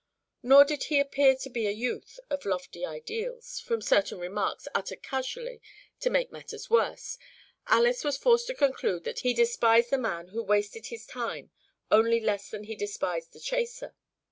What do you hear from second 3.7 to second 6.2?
certain remarks, uttered casually, to